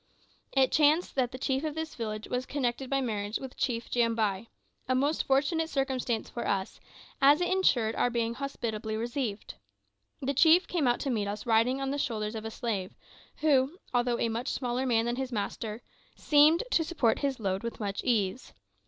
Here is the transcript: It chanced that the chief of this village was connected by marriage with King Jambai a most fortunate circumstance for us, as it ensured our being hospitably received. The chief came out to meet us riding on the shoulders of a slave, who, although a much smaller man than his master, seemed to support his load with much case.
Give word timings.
It 0.51 0.71
chanced 0.71 1.13
that 1.13 1.31
the 1.31 1.37
chief 1.37 1.63
of 1.63 1.75
this 1.75 1.93
village 1.93 2.27
was 2.27 2.47
connected 2.47 2.89
by 2.89 3.01
marriage 3.01 3.37
with 3.37 3.55
King 3.55 3.81
Jambai 3.81 4.47
a 4.89 4.95
most 4.95 5.25
fortunate 5.25 5.69
circumstance 5.69 6.27
for 6.27 6.47
us, 6.47 6.79
as 7.21 7.39
it 7.39 7.51
ensured 7.51 7.93
our 7.95 8.09
being 8.09 8.33
hospitably 8.33 8.97
received. 8.97 9.53
The 10.19 10.33
chief 10.33 10.67
came 10.67 10.87
out 10.87 11.01
to 11.01 11.11
meet 11.11 11.27
us 11.27 11.45
riding 11.45 11.79
on 11.79 11.91
the 11.91 11.99
shoulders 11.99 12.33
of 12.33 12.45
a 12.45 12.49
slave, 12.49 12.95
who, 13.41 13.77
although 13.93 14.17
a 14.17 14.27
much 14.29 14.47
smaller 14.47 14.87
man 14.87 15.05
than 15.05 15.17
his 15.17 15.31
master, 15.31 15.83
seemed 16.15 16.63
to 16.71 16.83
support 16.83 17.19
his 17.19 17.39
load 17.39 17.61
with 17.61 17.79
much 17.79 18.01
case. 18.01 18.53